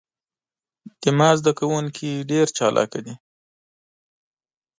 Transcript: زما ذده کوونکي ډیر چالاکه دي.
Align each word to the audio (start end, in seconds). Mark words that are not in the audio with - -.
زما 1.03 1.29
ذده 1.39 1.51
کوونکي 1.59 2.09
ډیر 2.29 2.47
چالاکه 2.57 2.99
دي. 3.05 3.13